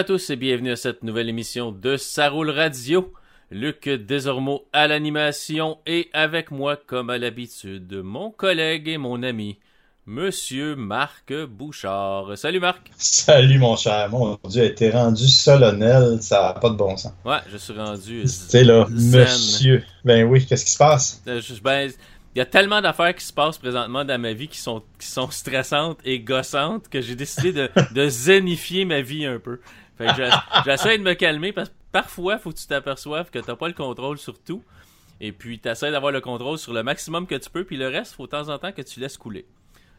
[0.00, 3.12] Bonjour à tous et bienvenue à cette nouvelle émission de Saroule Radio.
[3.50, 9.58] Luc Desormeaux à l'animation et avec moi, comme à l'habitude, mon collègue et mon ami,
[10.06, 12.32] Monsieur Marc Bouchard.
[12.38, 12.90] Salut Marc.
[12.96, 14.08] Salut mon cher.
[14.08, 17.12] Mon Dieu, t'es rendu solennel, ça n'a pas de bon sens.
[17.26, 18.22] Ouais, je suis rendu.
[18.24, 19.84] C'est là, monsieur.
[20.06, 21.20] Ben oui, qu'est-ce qui se passe?
[21.28, 21.90] Euh, ben,
[22.34, 25.08] il y a tellement d'affaires qui se passent présentement dans ma vie qui sont, qui
[25.08, 29.60] sont stressantes et gossantes que j'ai décidé de, de zénifier ma vie un peu.
[30.00, 30.30] Fait que
[30.64, 33.74] j'essaie de me calmer parce que parfois, faut que tu t'aperçoives que t'as pas le
[33.74, 34.62] contrôle sur tout.
[35.20, 37.64] Et puis, tu essaies d'avoir le contrôle sur le maximum que tu peux.
[37.64, 39.44] Puis le reste, faut de temps en temps que tu laisses couler.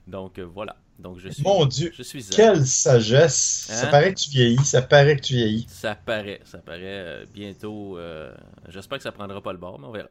[0.08, 0.76] Donc, euh, voilà.
[0.98, 1.44] Donc, je suis.
[1.44, 1.92] Mon Dieu!
[1.96, 3.68] Je suis quelle sagesse!
[3.70, 3.92] Ça hein?
[3.92, 4.66] paraît que tu vieillis.
[4.66, 5.68] Ça paraît que tu vieillis.
[5.70, 6.42] Ça paraît.
[6.44, 8.00] Ça paraît euh, bientôt.
[8.00, 8.34] Euh,
[8.70, 10.10] j'espère que ça prendra pas le bord, mais on verra.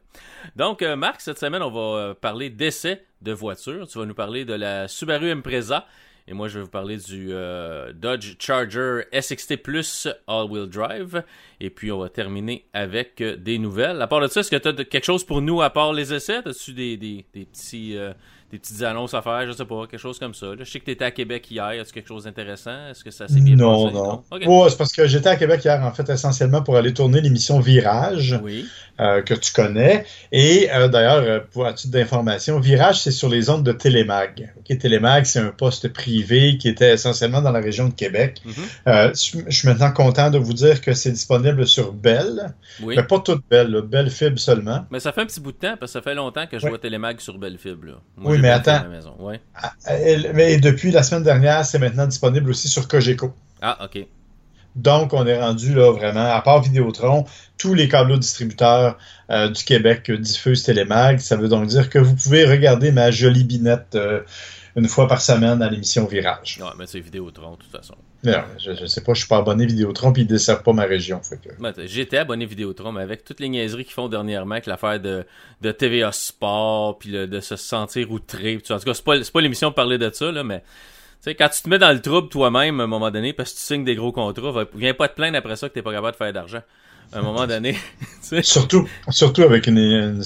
[0.55, 3.85] Donc, Marc, cette semaine, on va parler d'essais de voitures.
[3.89, 5.85] Tu vas nous parler de la Subaru Impreza
[6.27, 11.23] et moi, je vais vous parler du euh, Dodge Charger SXT Plus All-Wheel Drive.
[11.59, 14.01] Et puis, on va terminer avec euh, des nouvelles.
[14.01, 16.13] À part de ça, est-ce que tu as quelque chose pour nous à part les
[16.13, 16.41] essais?
[16.45, 18.13] As-tu des, des, des, petits, euh,
[18.51, 19.45] des petites annonces à faire?
[19.47, 20.47] Je sais pas, quelque chose comme ça.
[20.57, 21.65] Je sais que tu étais à Québec hier.
[21.65, 22.89] As-tu quelque chose d'intéressant?
[22.89, 23.95] Est-ce que ça s'est bien non, passé?
[23.95, 24.69] Non, non.
[24.69, 28.39] c'est parce que j'étais à Québec hier, en fait, essentiellement pour aller tourner l'émission Virage.
[28.43, 28.65] Oui.
[29.01, 30.05] Euh, que tu connais.
[30.31, 34.53] Et euh, d'ailleurs, euh, pour un titre d'information, Virage, c'est sur les ondes de Télémag.
[34.59, 38.43] Okay, Télémag, c'est un poste privé qui était essentiellement dans la région de Québec.
[38.45, 39.45] Mm-hmm.
[39.47, 42.53] je, suis maintenant content de vous dire que c'est disponible sur Bell.
[42.83, 42.95] Oui.
[42.95, 44.85] Mais pas toute Bell, Bell Fib seulement.
[44.91, 46.67] Mais ça fait un petit bout de temps, parce que ça fait longtemps que je
[46.67, 47.83] vois Télémag sur Bell Fib.
[48.17, 48.83] oui, mais attends.
[49.55, 49.73] Ah,
[50.33, 53.33] mais depuis la semaine dernière, c'est maintenant disponible aussi sur Cogeco.
[53.61, 54.05] Ah, OK.
[54.75, 57.25] Donc, on est rendu là vraiment, à part Vidéotron,
[57.57, 58.97] tous les câbles distributeurs
[59.29, 61.19] euh, du Québec diffusent Télémag.
[61.19, 64.21] Ça veut donc dire que vous pouvez regarder ma jolie binette euh,
[64.75, 66.59] une fois par semaine à l'émission Virage.
[66.61, 67.95] Ouais, mais c'est Vidéotron, de toute façon.
[68.23, 70.83] Non, je, je, sais pas, je suis pas abonné Vidéotron, puis ils desservent pas ma
[70.83, 71.21] région.
[71.85, 75.25] J'étais abonné Vidéotron, mais avec toutes les niaiseries qu'ils font dernièrement, avec l'affaire de,
[75.61, 78.57] de TVA Sport, puis de se sentir outré.
[78.69, 80.63] En tout cas, c'est pas, pas l'émission de parler de ça, là, mais
[81.21, 83.57] sais, quand tu te mets dans le trouble toi-même à un moment donné parce que
[83.57, 86.13] tu signes des gros contrats, viens pas te plaindre après ça que t'es pas capable
[86.13, 86.61] de faire d'argent.
[87.13, 87.77] À un moment donné.
[88.41, 90.23] surtout, surtout avec une, une,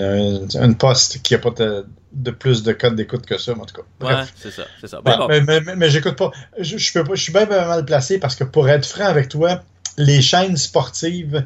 [0.00, 1.84] une, poste qui a pas de,
[2.30, 4.06] plus de code d'écoute que ça, en tout cas.
[4.06, 5.00] Ouais, c'est ça, c'est ça.
[5.28, 6.30] mais, mais, mais, j'écoute pas.
[6.58, 7.14] Je, je, peux pas.
[7.14, 9.62] Je suis bien, bien mal placé parce que pour être franc avec toi,
[9.96, 11.44] les chaînes sportives,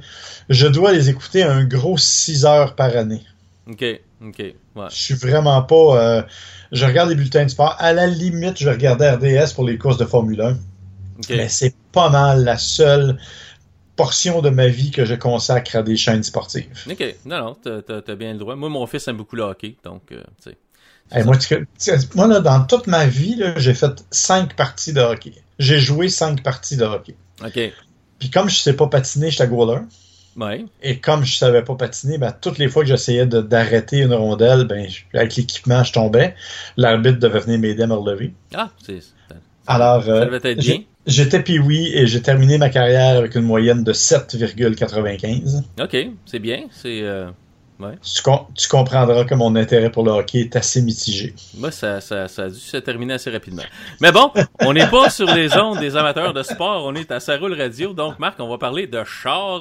[0.49, 3.23] je dois les écouter un gros 6 heures par année.
[3.69, 3.85] OK,
[4.23, 4.39] OK.
[4.39, 4.87] Ouais.
[4.91, 5.97] Je suis vraiment pas.
[5.97, 6.23] Euh,
[6.73, 7.77] je regarde les bulletins de sport.
[7.79, 10.57] À la limite, je regardais RDS pour les courses de Formule 1.
[11.31, 13.19] Mais c'est pas mal la seule
[13.97, 16.67] portion de ma vie que je consacre à des chaînes sportives.
[16.91, 17.15] OK.
[17.25, 18.57] Non, non, t'as bien le droit.
[18.57, 21.25] Moi, mon fils aime beaucoup le hockey, donc, euh, tu sais.
[21.25, 21.37] moi,
[22.15, 25.33] moi là, dans toute ma vie, j'ai fait cinq parties de hockey.
[25.59, 27.15] J'ai joué cinq parties de hockey.
[27.45, 27.73] OK.
[28.19, 29.81] Puis comme je sais pas patiner, j'étais goaler.
[30.83, 34.65] Et comme je savais pas patiner, ben, toutes les fois que j'essayais d'arrêter une rondelle,
[34.65, 36.35] ben, avec l'équipement, je tombais.
[36.77, 38.35] L'arbitre devait venir m'aider à me relever.
[38.55, 39.01] Ah, c'est.
[39.67, 40.39] Alors, euh,
[41.07, 45.63] j'étais oui et j'ai terminé ma carrière avec une moyenne de 7,95.
[45.81, 46.65] Ok, c'est bien.
[46.71, 47.03] C'est.
[47.03, 47.31] Euh,
[48.57, 51.35] tu, comprendras que mon intérêt pour le hockey est assez mitigé.
[51.57, 53.65] Moi, ça, ça, ça a dû se terminer assez rapidement.
[54.01, 54.31] Mais bon,
[54.61, 57.93] on n'est pas sur les ondes des amateurs de sport, on est à Saroule Radio.
[57.93, 59.61] Donc, Marc, on va parler de char.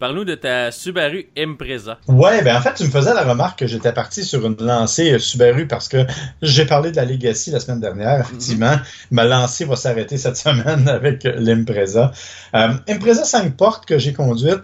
[0.00, 1.98] Parle-nous de ta Subaru Impreza.
[2.08, 5.18] Ouais, ben en fait, tu me faisais la remarque que j'étais parti sur une lancée
[5.20, 5.98] Subaru parce que
[6.42, 8.20] j'ai parlé de la Legacy la semaine dernière.
[8.20, 8.74] Effectivement,
[9.12, 12.10] ma lancée va s'arrêter cette semaine avec l'Impreza.
[12.56, 14.62] Euh, Impreza 5 portes que j'ai conduite.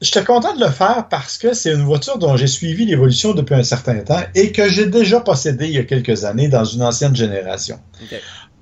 [0.00, 3.56] J'étais content de le faire parce que c'est une voiture dont j'ai suivi l'évolution depuis
[3.56, 6.82] un certain temps et que j'ai déjà possédé il y a quelques années dans une
[6.82, 7.80] ancienne génération.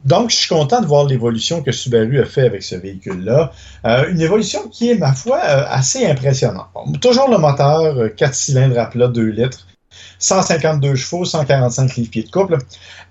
[0.06, 3.53] Donc, je suis content de voir l'évolution que Subaru a fait avec ce véhicule-là.
[3.85, 6.69] Euh, une évolution qui est, ma foi, euh, assez impressionnante.
[7.00, 9.67] toujours le moteur, 4 euh, cylindres à plat, 2 litres,
[10.21, 12.59] 152 chevaux, 145 livres-pieds de couple,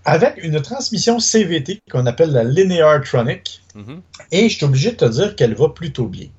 [0.05, 3.61] avec une transmission CVT qu'on appelle la Linear Tronic.
[3.75, 3.99] Mm-hmm.
[4.31, 6.29] Et je suis obligé de te dire qu'elle va plutôt bien.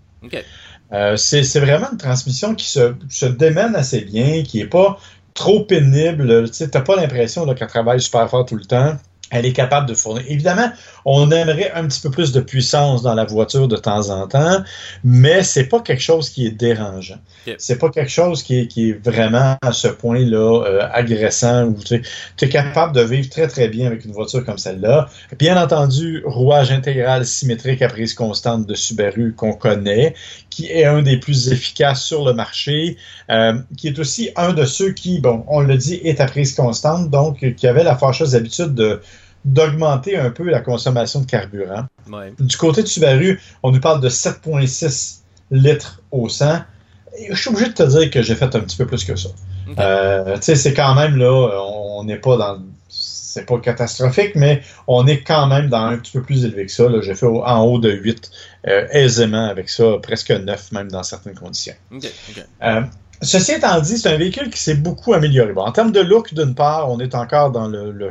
[0.92, 4.98] Euh, c'est vraiment une transmission qui se, se, démène assez bien, qui est pas
[5.34, 6.50] trop pénible.
[6.50, 8.96] Tu n'as pas l'impression qu'elle travaille super fort tout le temps
[9.30, 10.24] elle est capable de fournir.
[10.28, 10.70] Évidemment,
[11.08, 14.62] on aimerait un petit peu plus de puissance dans la voiture de temps en temps,
[15.04, 17.18] mais c'est pas quelque chose qui est dérangeant.
[17.58, 21.76] C'est pas quelque chose qui est, qui est vraiment à ce point-là euh, agressant où
[21.84, 22.02] tu
[22.42, 25.08] es capable de vivre très très bien avec une voiture comme celle-là.
[25.38, 30.12] Bien entendu, rouage intégral symétrique à prise constante de Subaru qu'on connaît,
[30.50, 32.96] qui est un des plus efficaces sur le marché,
[33.30, 36.52] euh, qui est aussi un de ceux qui, bon, on le dit, est à prise
[36.52, 39.00] constante, donc qui avait la fâcheuse habitude de
[39.46, 41.86] d'augmenter un peu la consommation de carburant.
[42.10, 42.34] Ouais.
[42.38, 45.20] Du côté de Subaru, on nous parle de 7,6
[45.50, 46.58] litres au 100.
[47.18, 49.16] Et je suis obligé de te dire que j'ai fait un petit peu plus que
[49.16, 49.30] ça.
[49.78, 52.58] Euh, tu sais, c'est quand même là, on n'est pas dans.
[52.88, 56.72] C'est pas catastrophique, mais on est quand même dans un petit peu plus élevé que
[56.72, 56.88] ça.
[56.88, 57.00] là.
[57.02, 58.30] J'ai fait en haut de 8
[58.66, 61.74] euh, aisément avec ça, presque 9 même dans certaines conditions.
[61.92, 62.44] Ok, ok.
[62.62, 62.80] Euh,
[63.22, 65.52] ceci étant dit, c'est un véhicule qui s'est beaucoup amélioré.
[65.52, 68.10] Bon, en termes de look, d'une part, on est encore dans le- le-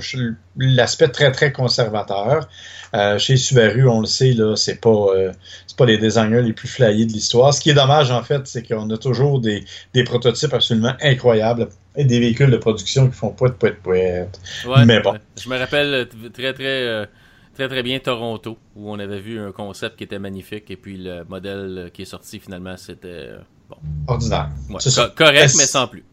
[0.57, 2.47] l'aspect très très conservateur.
[2.93, 5.31] Euh, chez Subaru, on le sait, là, c'est pas euh,
[5.77, 7.53] pas les designers les plus flyés de l'histoire.
[7.53, 11.67] Ce qui est dommage, en fait, c'est qu'on a toujours des, des prototypes absolument incroyables
[11.97, 14.39] et des véhicules de production qui font poète, poète.
[14.65, 15.11] Ouais, Mais bon.
[15.11, 15.19] ouais.
[15.37, 17.05] Je me rappelle euh, très très euh,
[17.53, 20.97] très très bien Toronto où on avait vu un concept qui était magnifique et puis
[20.97, 23.37] le modèle euh, qui est sorti finalement c'était euh,
[23.69, 23.77] bon
[24.07, 24.49] Ordinaire.
[24.69, 25.07] ouais, C'est ça.
[25.07, 26.03] co- correct mais sans plus.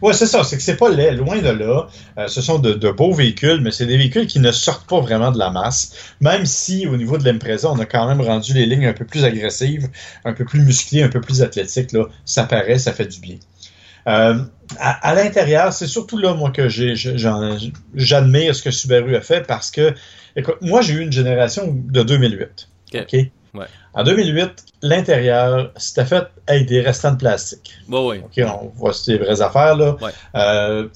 [0.00, 0.42] Ouais, c'est ça.
[0.42, 1.86] C'est que c'est pas laid, loin de là.
[2.18, 5.00] Euh, ce sont de, de beaux véhicules, mais c'est des véhicules qui ne sortent pas
[5.00, 5.92] vraiment de la masse.
[6.20, 9.04] Même si, au niveau de l'Impreza, on a quand même rendu les lignes un peu
[9.04, 9.88] plus agressives,
[10.24, 11.92] un peu plus musclées, un peu plus athlétiques.
[11.92, 13.36] Là, ça paraît, ça fait du bien.
[14.08, 14.42] Euh,
[14.80, 16.66] à, à l'intérieur, c'est surtout là, moi, que
[17.94, 19.94] j'admire ce que Subaru a fait parce que,
[20.34, 22.68] écoute, moi, j'ai eu une génération de 2008.
[22.94, 23.00] Ok.
[23.12, 23.20] OK?
[23.54, 23.66] Ouais.
[23.92, 27.74] En 2008, l'intérieur, c'était fait avec des restants de plastique.
[27.88, 28.24] Ouais ouais.
[28.24, 29.96] OK, on voit des vraies affaires, là.
[30.34, 30.88] Euh,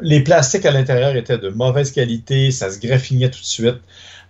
[0.00, 3.80] les plastiques à l'intérieur étaient de mauvaise qualité, ça se graffinait tout de suite.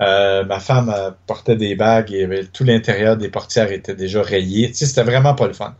[0.01, 0.93] Euh, ma femme
[1.29, 4.69] portait des bagues et tout l'intérieur des portières était déjà rayé.
[4.69, 5.77] Tu sais, c'était vraiment pas le fun.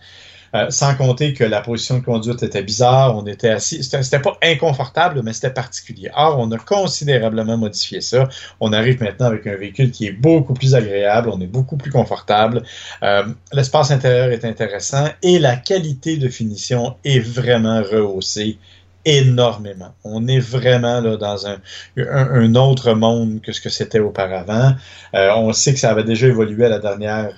[0.55, 3.83] Euh, sans compter que la position de conduite était bizarre, on était assis.
[3.83, 6.11] C'était pas inconfortable, mais c'était particulier.
[6.15, 8.29] Or, on a considérablement modifié ça.
[8.61, 11.91] On arrive maintenant avec un véhicule qui est beaucoup plus agréable, on est beaucoup plus
[11.91, 12.63] confortable.
[13.03, 18.59] Euh, L'espace intérieur est intéressant et la qualité de finition est vraiment rehaussée
[19.05, 19.95] énormément.
[20.05, 21.57] On est vraiment là dans un,
[21.97, 24.75] un, autre monde que ce que c'était auparavant.
[25.15, 27.33] Euh, on sait que ça avait déjà évolué à la dernière,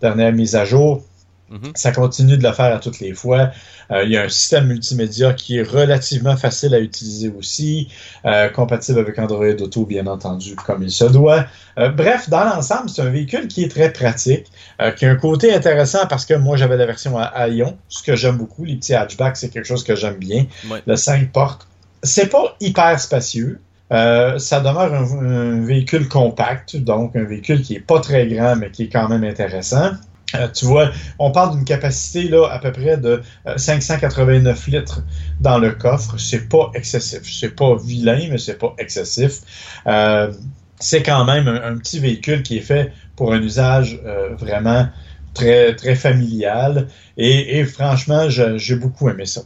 [0.00, 1.04] dernière mise à jour.
[1.50, 1.72] Mhm.
[1.74, 3.50] Ça continue de le faire à toutes les fois.
[3.90, 7.88] Euh, il y a un système multimédia qui est relativement facile à utiliser aussi,
[8.26, 11.46] euh, compatible avec Android Auto, bien entendu, comme il se doit.
[11.78, 14.46] Euh, bref, dans l'ensemble, c'est un véhicule qui est très pratique,
[14.96, 18.02] qui a un côté intéressant parce que moi, j'avais la version à, à ion, ce
[18.02, 18.64] que j'aime beaucoup.
[18.64, 20.46] Les petits hatchbacks, c'est quelque chose que j'aime bien.
[20.70, 20.82] Ouais.
[20.86, 21.66] Le 5 portes.
[22.02, 23.60] C'est pas hyper spacieux.
[23.90, 28.54] Euh, ça demeure un, un véhicule compact, donc un véhicule qui est pas très grand,
[28.56, 29.92] mais qui est quand même intéressant.
[30.34, 35.02] Euh, tu vois, on parle d'une capacité là à peu près de euh, 589 litres
[35.40, 36.18] dans le coffre.
[36.18, 37.22] C'est pas excessif.
[37.24, 39.40] C'est pas vilain, mais c'est pas excessif.
[39.86, 40.32] Euh,
[40.80, 44.88] c'est quand même un, petit véhicule qui est fait pour un usage euh, vraiment
[45.34, 46.88] très très familial.
[47.16, 49.42] Et, et franchement, j'ai beaucoup aimé ça.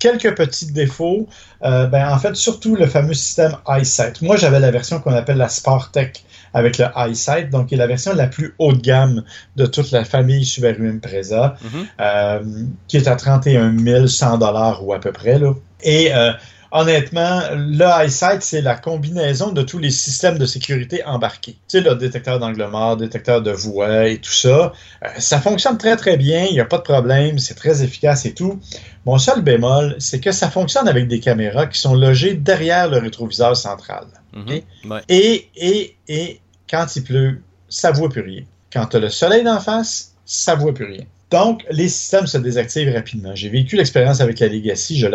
[0.00, 1.28] Quelques petits défauts.
[1.62, 4.22] Euh, ben, en fait, surtout le fameux système EyeSight.
[4.22, 6.24] Moi, j'avais la version qu'on appelle la Sportec
[6.54, 9.24] avec le EyeSight, donc qui est la version la plus haut de gamme
[9.56, 11.86] de toute la famille Subaru Impreza, mm -hmm.
[12.00, 12.40] euh,
[12.88, 15.38] qui est à 31 100 dollars ou à peu près.
[15.38, 15.52] Là.
[15.82, 16.32] Et euh,
[16.70, 21.52] honnêtement, le EyeSight, c'est la combinaison de tous les systèmes de sécurité embarqués.
[21.68, 24.72] Tu sais, le détecteur d'angle mort, détecteur de voix et tout ça.
[25.04, 26.44] Euh, ça fonctionne très, très bien.
[26.44, 27.38] Il n'y a pas de problème.
[27.38, 28.60] C'est très efficace et tout.
[29.06, 32.98] Mon seul bémol, c'est que ça fonctionne avec des caméras qui sont logées derrière le
[32.98, 34.06] rétroviseur central.
[34.34, 34.42] Mm?
[34.42, 34.90] -hmm.
[34.90, 35.00] ouais.
[35.08, 38.42] Et, et, et quand il pleut, ça ne voit plus rien.
[38.72, 41.04] Quand tu as le soleil d'en face, ça ne voit plus rien.
[41.30, 43.34] Donc, les systèmes se désactivent rapidement.
[43.34, 45.06] J'ai vécu l'expérience avec la Legacy, je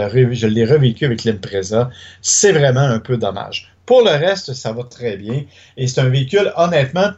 [0.48, 1.90] l'ai revécu avec l'Impreza.
[2.22, 3.74] C'est vraiment un peu dommage.
[3.86, 5.44] Pour le reste, ça va très bien.
[5.76, 7.10] Et c'est un véhicule, honnêtement,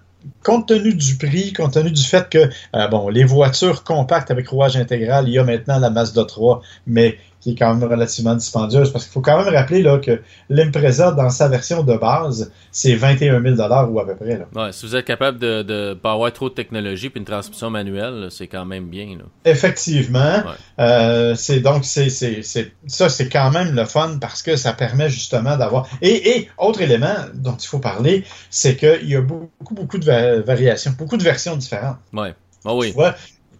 [0.43, 4.47] compte tenu du prix, compte tenu du fait que, euh, bon, les voitures compactes avec
[4.47, 8.33] rouage intégral, il y a maintenant la Mazda 3, mais qui est quand même relativement
[8.33, 12.51] dispendieuse, parce qu'il faut quand même rappeler là, que l'Impreza, dans sa version de base,
[12.71, 13.55] c'est 21 000
[13.91, 14.39] ou à peu près.
[14.39, 14.45] Là.
[14.55, 17.69] Ouais, si vous êtes capable de ne pas avoir trop de technologie puis une transmission
[17.69, 19.15] manuelle, c'est quand même bien.
[19.19, 19.25] Là.
[19.45, 20.37] Effectivement.
[20.37, 20.55] Ouais.
[20.79, 25.55] Euh, c'est donc c'est ça, c'est quand même le fun parce que ça permet justement
[25.55, 25.87] d'avoir.
[26.01, 30.05] Et, et, autre élément dont il faut parler, c'est qu'il y a beaucoup, beaucoup de
[30.05, 31.97] va variations, beaucoup de versions différentes.
[32.11, 32.33] Ouais.
[32.65, 32.87] Oh oui.
[32.87, 33.13] Tu vois,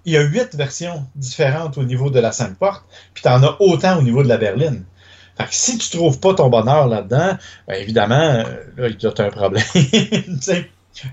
[0.05, 3.43] il y a huit versions différentes au niveau de la 5 portes, puis tu en
[3.43, 4.85] as autant au niveau de la berline.
[5.38, 8.43] Fait que si tu trouves pas ton bonheur là-dedans, ben évidemment,
[8.77, 9.65] là, il y a un problème.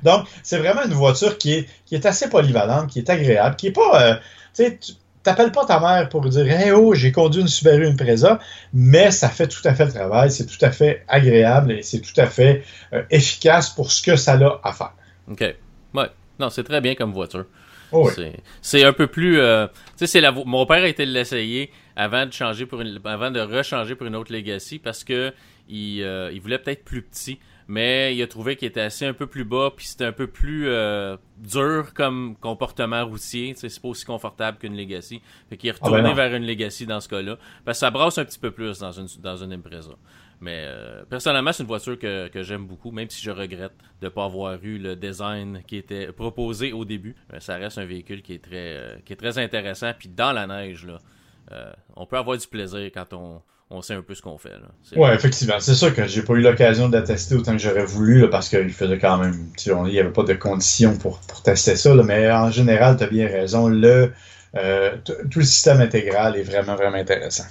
[0.04, 3.68] Donc, c'est vraiment une voiture qui est, qui est assez polyvalente, qui est agréable, qui
[3.68, 4.02] est pas.
[4.02, 4.14] Euh,
[4.54, 4.78] tu sais,
[5.22, 8.38] t'appelles pas ta mère pour dire Hey oh, j'ai conduit une Subaru Impreza,
[8.72, 12.00] mais ça fait tout à fait le travail, c'est tout à fait agréable et c'est
[12.00, 14.92] tout à fait euh, efficace pour ce que ça a à faire.
[15.30, 15.40] OK.
[15.94, 16.10] Ouais.
[16.38, 17.46] Non, c'est très bien comme voiture.
[17.92, 18.32] Oh oui.
[18.60, 19.38] C'est un peu plus.
[19.38, 20.32] Euh, tu sais, c'est la.
[20.32, 24.16] Mon père a été l'essayer avant de changer pour une, avant de rechanger pour une
[24.16, 25.32] autre Legacy parce que
[25.68, 29.14] il, euh, il voulait peut-être plus petit mais il a trouvé qu'il était assez un
[29.14, 33.54] peu plus bas, puis c'était un peu plus euh, dur comme comportement routier.
[33.56, 35.22] C'est pas aussi confortable qu'une Legacy.
[35.48, 37.38] Fait qu'il est Ah ben retourné vers une Legacy dans ce cas-là.
[37.64, 39.92] Parce que ça brasse un petit peu plus dans une, dans une Impreza.
[40.42, 44.06] Mais euh, personnellement, c'est une voiture que, que j'aime beaucoup, même si je regrette de
[44.06, 47.14] ne pas avoir eu le design qui était proposé au début.
[47.32, 49.92] Euh, ça reste un véhicule qui est très, euh, qui est très intéressant.
[49.96, 50.98] Puis dans la neige, là,
[51.94, 54.54] on peut avoir du plaisir quand on, on sait un peu ce qu'on fait.
[54.96, 55.60] Ouais, effectivement.
[55.60, 58.28] C'est sûr que j'ai pas eu l'occasion de la tester autant que j'aurais voulu, là,
[58.28, 59.48] parce qu'il faisait quand même.
[59.64, 63.04] Il n'y avait pas de conditions pour, pour tester ça, là, mais en général, tu
[63.04, 63.68] as bien raison.
[63.68, 64.12] Le,
[65.04, 67.44] tout le système intégral est vraiment, vraiment intéressant.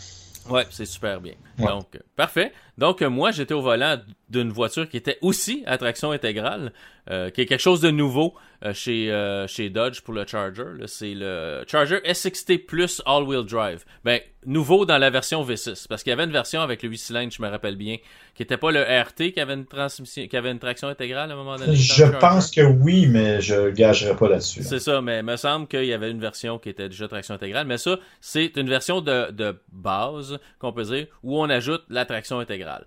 [0.49, 1.33] Ouais, c'est super bien.
[1.61, 1.67] Ouais.
[1.67, 2.51] Donc, euh, parfait.
[2.77, 3.97] Donc, euh, moi, j'étais au volant
[4.29, 6.71] d'une voiture qui était aussi à traction intégrale,
[7.09, 10.63] euh, qui est quelque chose de nouveau euh, chez, euh, chez Dodge pour le Charger.
[10.85, 13.83] C'est le Charger SXT Plus All-Wheel Drive.
[14.05, 16.97] Ben, nouveau dans la version V6, parce qu'il y avait une version avec le 8
[16.97, 17.97] cylindres, je me rappelle bien,
[18.33, 21.33] qui était pas le RT qui avait une transmission, qui avait une traction intégrale à
[21.33, 21.75] un moment donné.
[21.75, 24.61] Je pense que oui, mais je gagerai pas là-dessus.
[24.61, 24.65] là.
[24.65, 27.35] C'est ça, mais il me semble qu'il y avait une version qui était déjà traction
[27.35, 27.67] intégrale.
[27.67, 32.05] Mais ça, c'est une version de, de base, qu'on peut dire, où on ajoute la
[32.05, 32.85] traction intégrale.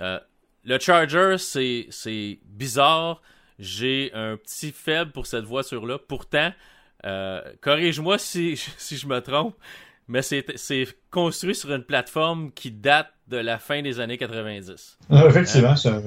[0.00, 0.18] Euh,
[0.64, 3.22] le Charger, c'est bizarre.
[3.58, 5.98] J'ai un petit faible pour cette voiture-là.
[6.08, 6.52] Pourtant,
[7.06, 9.54] euh, corrige-moi si, si je me trompe,
[10.08, 10.44] mais c'est
[11.10, 14.98] construit sur une plateforme qui date de la fin des années 90.
[15.10, 16.02] Ah, Effectivement, c'est un,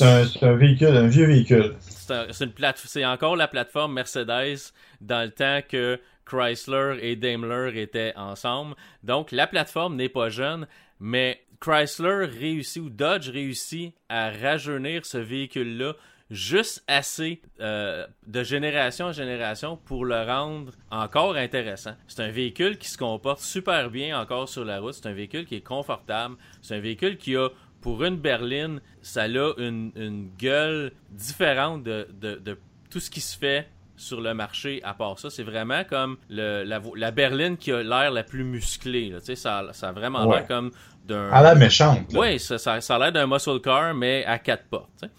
[0.00, 1.76] un- un véhicule, un vieux véhicule.
[1.80, 8.74] C'est un- encore la plateforme Mercedes dans le temps que Chrysler et Daimler étaient ensemble.
[9.04, 10.66] Donc la plateforme n'est pas jeune,
[11.00, 15.94] mais Chrysler réussit ou Dodge réussit à rajeunir ce véhicule-là
[16.30, 21.94] juste assez euh, de génération en génération pour le rendre encore intéressant.
[22.08, 24.94] C'est un véhicule qui se comporte super bien encore sur la route.
[24.94, 26.36] C'est un véhicule qui est confortable.
[26.62, 27.48] C'est un véhicule qui a
[27.80, 32.58] pour une berline, ça a une, une gueule différente de, de, de
[32.90, 35.30] tout ce qui se fait sur le marché à part ça.
[35.30, 39.10] C'est vraiment comme le, la, la berline qui a l'air la plus musclée.
[39.10, 39.20] là.
[39.20, 40.36] Tu sais, ça, ça a vraiment Ouais.
[40.36, 40.70] l'air comme
[41.06, 41.30] d'un...
[41.30, 42.12] À la méchante.
[42.12, 42.20] là.
[42.20, 44.90] Oui, ça, ça, ça a l'air d'un muscle car, mais à quatre portes.
[45.00, 45.12] tu sais.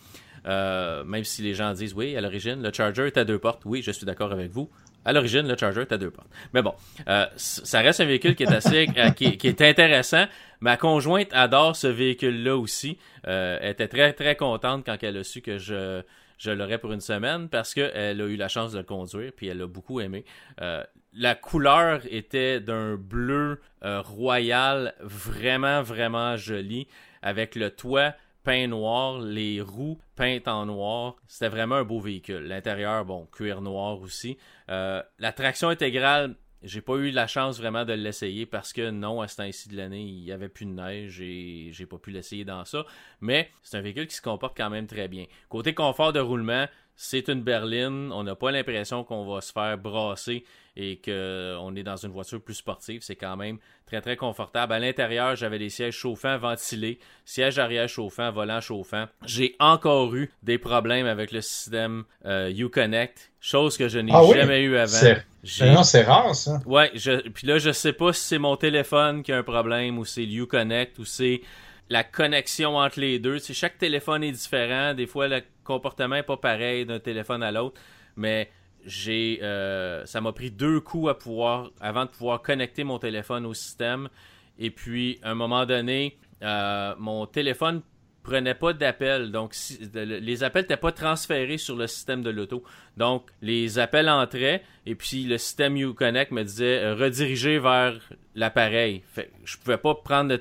[0.46, 3.64] Euh, même si les gens disent oui, à l'origine, le Charger est à deux portes.
[3.66, 4.70] Oui, je suis d'accord avec vous.
[5.04, 6.28] À l'origine, le Charger est à deux portes.
[6.54, 6.74] Mais bon,
[7.08, 10.26] euh, ça reste un véhicule qui est assez, euh, qui, qui est intéressant.
[10.60, 12.98] Ma conjointe adore ce véhicule-là aussi.
[13.28, 16.02] Euh, elle était très très contente quand elle a su que je
[16.38, 19.48] je l'aurais pour une semaine parce qu'elle a eu la chance de le conduire puis
[19.48, 20.26] elle a beaucoup aimé.
[20.62, 26.88] Euh, la couleur était d'un bleu euh, royal vraiment vraiment joli
[27.22, 28.14] avec le toit
[28.44, 31.16] peint noir, les roues peintes en noir.
[31.28, 32.44] C'était vraiment un beau véhicule.
[32.44, 34.38] L'intérieur, bon, cuir noir aussi.
[34.70, 39.22] Euh, la traction intégrale, j'ai pas eu la chance vraiment de l'essayer parce que non,
[39.22, 42.12] à ce temps-ci de l'année, il y avait plus de neige et j'ai pas pu
[42.12, 42.86] l'essayer dans ça.
[43.22, 45.26] Mais c'est un véhicule qui se comporte quand même très bien.
[45.50, 48.12] Côté confort de roulement, c'est une berline.
[48.12, 50.44] On n'a pas l'impression qu'on va se faire brasser
[50.76, 53.02] et qu'on est dans une voiture plus sportive.
[53.02, 54.74] C'est quand même très très confortable.
[54.74, 59.06] À l'intérieur, j'avais des sièges chauffants ventilés, siège arrière chauffant, volant chauffant.
[59.26, 64.24] J'ai encore eu des problèmes avec le système euh, Uconnect, chose que je n'ai Ah
[64.26, 64.36] oui?
[64.36, 64.88] jamais eu avant.
[64.88, 66.60] C'est- J'ai- Non, c'est rare, ça.
[66.66, 69.98] Ouais, je, puis là, je sais pas si c'est mon téléphone qui a un problème
[69.98, 71.42] ou c'est le Uconnect ou c'est
[71.90, 73.40] la connexion entre les deux.
[73.40, 74.94] Tu sais, chaque téléphone est différent.
[74.94, 77.80] Des fois, le comportement est pas pareil d'un téléphone à l'autre.
[78.16, 78.50] Mais
[78.86, 83.46] j'ai, euh, ça m'a pris deux coups à pouvoir, avant de pouvoir connecter mon téléphone
[83.46, 84.10] au système.
[84.58, 87.82] Et puis, à un moment donné, euh, mon téléphone
[88.28, 89.32] prenait pas d'appels.
[89.32, 89.56] Donc,
[89.94, 92.64] les appels n'étaient pas transférés sur le système de l'auto.
[92.98, 97.94] Donc, les appels entraient et puis le système Uconnect me disait euh, rediriger vers
[98.36, 99.04] l'appareil.
[99.16, 100.36] Que je pouvais pas prendre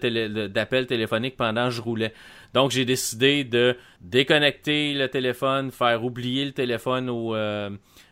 [0.49, 2.12] d'appel téléphonique pendant que je roulais.
[2.56, 7.68] Donc, j'ai décidé de déconnecter le téléphone, faire oublier le téléphone au, euh,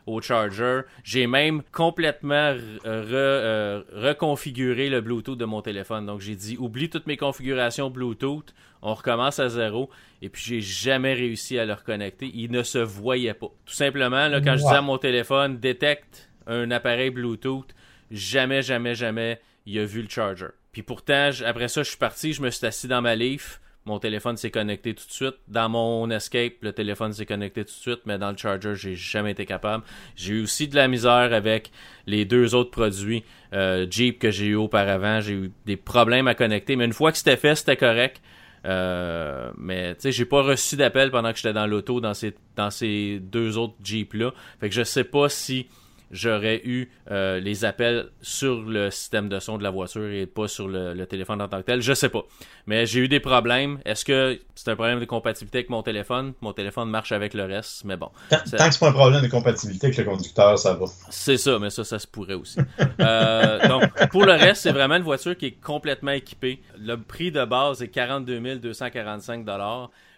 [0.07, 0.81] au charger.
[1.03, 6.05] J'ai même complètement re- euh, reconfiguré le Bluetooth de mon téléphone.
[6.05, 9.89] Donc, j'ai dit oublie toutes mes configurations Bluetooth, on recommence à zéro.
[10.21, 12.31] Et puis, j'ai jamais réussi à le reconnecter.
[12.35, 13.49] Il ne se voyait pas.
[13.65, 17.75] Tout simplement, là, quand je disais à mon téléphone détecte un appareil Bluetooth,
[18.11, 20.49] jamais, jamais, jamais, il a vu le charger.
[20.73, 23.61] Puis pourtant, après ça, je suis parti, je me suis assis dans ma Leaf.
[23.87, 25.35] Mon téléphone s'est connecté tout de suite.
[25.47, 28.97] Dans mon Escape, le téléphone s'est connecté tout de suite, mais dans le Charger, j'ai
[28.97, 29.85] jamais été capable.
[30.17, 31.71] J'ai eu aussi de la misère avec
[32.07, 35.21] les deux autres produits euh, Jeep que j'ai eu auparavant.
[35.21, 38.23] J'ai eu des problèmes à connecter, mais une fois que c'était fait, c'était correct.
[38.65, 42.35] Euh, mais tu sais, j'ai pas reçu d'appel pendant que j'étais dans l'auto dans ces
[42.57, 44.33] dans ces deux autres Jeeps là.
[44.61, 45.67] Fait que je sais pas si
[46.11, 50.49] j'aurais eu euh, les appels sur le système de son de la voiture et pas
[50.49, 51.83] sur le, téléphone en tant que tel.
[51.83, 52.23] Je sais pas.
[52.67, 53.79] Mais j'ai eu des problèmes.
[53.85, 56.33] Est-ce que c'est un problème de compatibilité avec mon téléphone?
[56.41, 58.11] Mon téléphone marche avec le reste, mais bon.
[58.31, 60.87] Tant, que c'est pas un problème de compatibilité avec le conducteur, ça va.
[61.11, 62.59] C'est ça, mais ça, ça se pourrait aussi.
[63.01, 66.63] euh, donc, pour le reste, c'est vraiment une voiture qui est complètement équipée.
[66.79, 69.47] Le prix de base est 42 245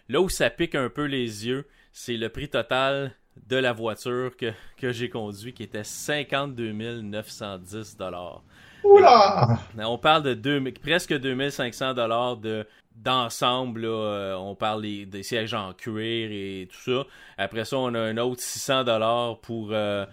[0.09, 3.13] Là où ça pique un peu les yeux, c'est le prix total
[3.47, 8.43] de la voiture que, que j'ai conduit qui était 52 910 dollars.
[8.83, 12.65] On parle de presque 2500 dollars de
[13.03, 17.07] d'ensemble, euh, on parle des, sièges en cuir et tout ça.
[17.37, 20.05] Après ça, on a un autre 600 dollars pour euh,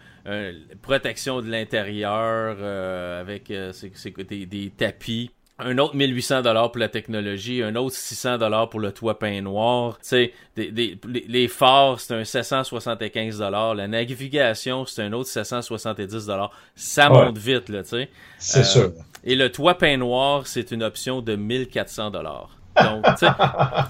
[0.82, 7.62] protection de l'intérieur euh, avec des, des, tapis un autre 1800 dollars pour la technologie,
[7.62, 9.98] un autre 600 dollars pour le toit peint noir.
[9.98, 13.74] Tu sais, les phares, c'est un 775 dollars.
[13.76, 16.50] La navigation, c'est un autre 770 dollars.
[16.74, 18.10] Ça monte vite, là, tu sais.
[18.38, 18.92] C'est euh, sûr.
[19.22, 22.58] Et le toit peint noir, c'est une option de 1400 dollars.
[22.82, 23.32] Donc, tu sais,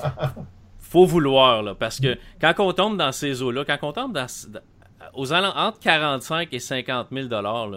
[0.78, 4.26] faut vouloir, là, parce que quand on tombe dans ces eaux-là, quand on tombe dans,
[5.14, 7.70] aux entre 45 et 50 000 dollars,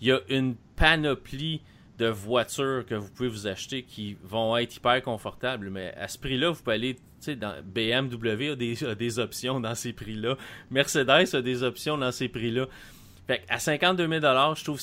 [0.00, 1.60] il y a une panoplie
[1.98, 5.70] de voitures que vous pouvez vous acheter qui vont être hyper confortables.
[5.70, 6.96] Mais à ce prix-là, vous pouvez aller,
[7.36, 10.36] dans BMW a des, des options dans ces prix-là.
[10.70, 12.66] Mercedes a des options dans ces prix-là.
[13.26, 14.20] Fait à 52 000
[14.54, 14.80] je trouve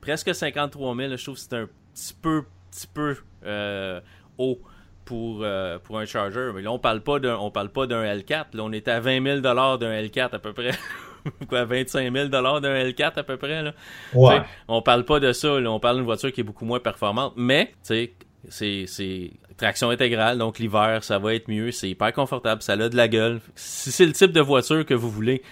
[0.00, 4.00] presque 53 000 je trouve que c'est un petit peu, petit peu euh,
[4.36, 4.60] haut
[5.04, 6.50] pour, euh, pour un Charger.
[6.54, 8.54] Mais là, on parle pas d'un, on parle pas d'un L4.
[8.54, 10.72] Là, on est à 20 000 d'un L4 à peu près.
[11.48, 13.62] quoi, 25 000 d'un L4 à peu près.
[13.62, 13.72] Là.
[14.14, 14.40] Ouais.
[14.68, 17.74] on parle pas de ça, on parle d'une voiture qui est beaucoup moins performante, mais
[17.82, 18.12] c'est
[18.48, 22.96] c'est traction intégrale, donc l'hiver, ça va être mieux, c'est hyper confortable, ça a de
[22.96, 23.40] la gueule.
[23.54, 25.42] Si c'est le type de voiture que vous voulez,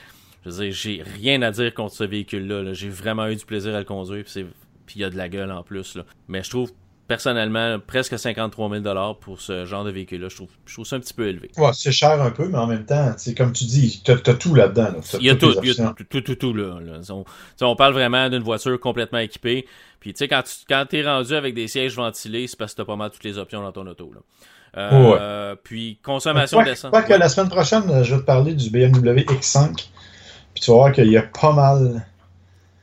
[0.45, 2.73] je veux dire, j'ai rien à dire contre ce véhicule-là.
[2.73, 5.53] j'ai vraiment eu du plaisir à le conduire, puis il y a de la gueule
[5.53, 5.95] en plus.
[5.95, 6.05] Là.
[6.29, 6.73] Mais je trouve
[7.11, 10.29] personnellement, presque 53 000 pour ce genre de véhicule-là.
[10.29, 11.51] Je trouve, je trouve ça un petit peu élevé.
[11.59, 14.55] Ouais, c'est cher un peu, mais en même temps, comme tu dis, tu as, tout
[14.55, 14.93] là-dedans.
[15.19, 16.79] il y a tout, il y a tout, tout, tout, là.
[17.63, 19.67] On, parle vraiment d'une voiture complètement équipée.
[19.99, 22.77] Puis, tu sais, quand tu quand es rendu avec des sièges ventilés, c'est parce que
[22.77, 24.13] tu as pas mal toutes les options dans ton auto.
[24.15, 24.21] Là.
[24.77, 26.93] Euh, Puis, consommation d'essence.
[26.95, 29.75] Je crois que la semaine prochaine, je vais te parler du BMW X5.
[29.75, 32.07] Puis, tu vas voir qu'il y a pas mal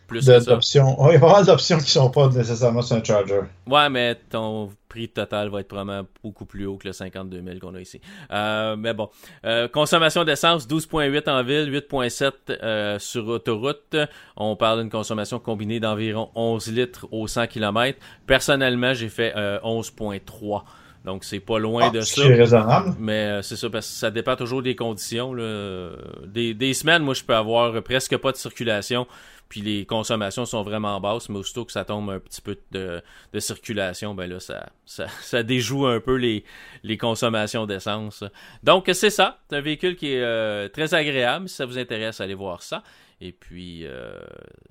[0.07, 0.97] plus d'options.
[1.09, 3.41] il y a pas mal d'options qui sont pas nécessairement sur un charger.
[3.67, 7.59] Ouais, mais ton prix total va être probablement beaucoup plus haut que le 52 000
[7.59, 7.99] qu'on a ici.
[8.31, 9.09] Euh, mais bon.
[9.45, 13.97] Euh, consommation d'essence, 12.8 en ville, 8.7 euh, sur autoroute.
[14.37, 17.99] On parle d'une consommation combinée d'environ 11 litres au 100 km.
[18.25, 20.63] Personnellement, j'ai fait 11.3.
[21.05, 22.23] Donc, c'est pas loin ah, de ça.
[22.23, 22.95] C'est raisonnable.
[22.99, 25.33] Mais c'est ça, parce que ça dépend toujours des conditions.
[25.33, 25.91] Là.
[26.25, 29.07] Des, des semaines, moi, je peux avoir presque pas de circulation
[29.49, 33.01] puis les consommations sont vraiment basses, mais aussitôt que ça tombe un petit peu de,
[33.39, 34.37] circulation, ben là,
[34.85, 36.43] ça, déjoue un peu les,
[36.83, 38.23] les consommations d'essence.
[38.63, 39.39] Donc, c'est ça.
[39.49, 41.47] C'est un véhicule qui est euh, très agréable.
[41.49, 42.83] Si ça vous intéresse, allez voir ça.
[43.21, 44.19] Et puis, euh,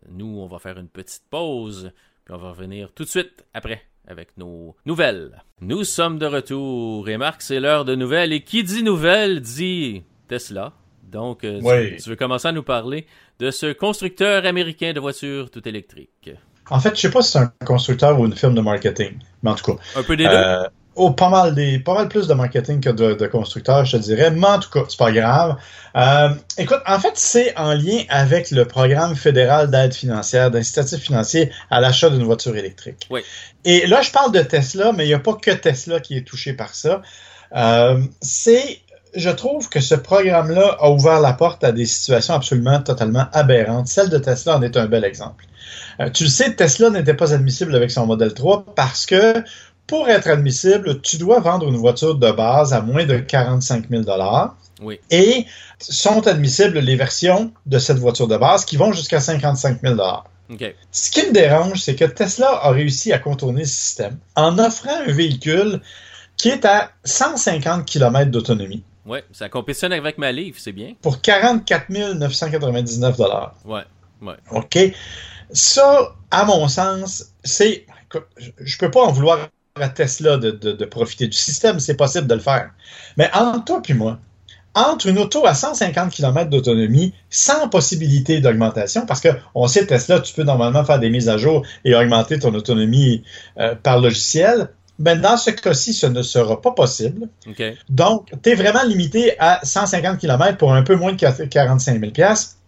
[0.08, 1.92] nous, on va faire une petite pause,
[2.24, 5.42] puis on va revenir tout de suite après avec nos nouvelles.
[5.60, 7.08] Nous sommes de retour.
[7.08, 8.32] Et Marc, c'est l'heure de nouvelles.
[8.32, 10.72] Et qui dit nouvelles dit Tesla.
[11.10, 11.60] Donc, euh,
[11.98, 13.06] tu, veux commencer à nous parler
[13.38, 16.30] de ce constructeur américain de voitures tout électriques.
[16.68, 19.50] En fait, je sais pas si c'est un constructeur ou une firme de marketing, mais
[19.50, 19.82] en tout cas.
[19.94, 20.34] Un peu des deux.
[20.34, 20.64] Euh,
[20.96, 24.02] oh, pas mal des, pas mal plus de marketing que de, de constructeurs, je te
[24.02, 24.32] dirais.
[24.32, 25.56] Mais en tout cas, c'est pas grave.
[25.96, 31.52] Euh, écoute, en fait, c'est en lien avec le programme fédéral d'aide financière, d'incitatif financier
[31.70, 33.06] à l'achat d'une voiture électrique.
[33.10, 33.20] Oui.
[33.64, 36.26] Et là, je parle de Tesla, mais il n'y a pas que Tesla qui est
[36.26, 37.02] touché par ça.
[37.54, 38.80] Euh, c'est
[39.16, 43.88] je trouve que ce programme-là a ouvert la porte à des situations absolument totalement aberrantes.
[43.88, 45.46] Celle de Tesla en est un bel exemple.
[46.00, 49.42] Euh, tu le sais, Tesla n'était pas admissible avec son modèle 3 parce que
[49.86, 54.04] pour être admissible, tu dois vendre une voiture de base à moins de 45 000
[54.82, 55.00] oui.
[55.10, 55.46] Et
[55.78, 59.96] sont admissibles les versions de cette voiture de base qui vont jusqu'à 55 000
[60.92, 64.96] Ce qui me dérange, c'est que Tesla a réussi à contourner ce système en offrant
[65.06, 65.80] un véhicule
[66.36, 68.84] qui est à 150 km d'autonomie.
[69.06, 70.94] Oui, ça compétitionne avec ma livre, c'est bien.
[71.00, 73.18] Pour 44 999
[73.64, 73.82] Ouais,
[74.22, 74.34] ouais.
[74.50, 74.78] OK.
[75.52, 77.86] Ça, à mon sens, c'est.
[78.60, 79.48] Je peux pas en vouloir
[79.80, 82.70] à Tesla de, profiter du système, c'est possible de le faire.
[83.16, 84.18] Mais entre toi et moi,
[84.74, 90.34] entre une auto à 150 km d'autonomie sans possibilité d'augmentation, parce qu'on sait Tesla, tu
[90.34, 93.22] peux normalement faire des mises à jour et augmenter ton autonomie
[93.58, 97.28] euh, par logiciel, ben, dans ce cas-ci, ce ne sera pas possible.
[97.88, 102.12] Donc, tu es vraiment limité à 150 km pour un peu moins de 45 000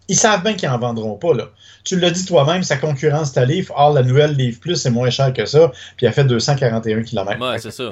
[0.08, 1.48] Ils savent bien qu'ils en vendront pas, là.
[1.84, 5.32] Tu l'as dit toi-même, sa concurrence ta or la nouvelle Leaf Plus c'est moins cher
[5.32, 7.40] que ça, puis elle fait 241 km.
[7.40, 7.90] Ouais, c'est ça.